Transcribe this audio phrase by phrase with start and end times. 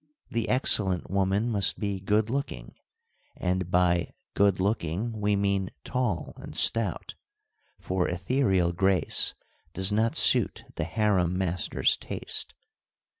[0.31, 2.73] The excellent woman must be good looking,
[3.37, 7.13] and by' good looking' we mean tall and stout,
[7.79, 9.35] for ethereal grace
[9.75, 12.55] does not suit the harem master's taste.